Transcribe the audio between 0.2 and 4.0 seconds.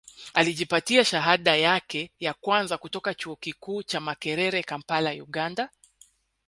Alijipatia shahada yake ya kwanza kutoka Chuo Kikuu cha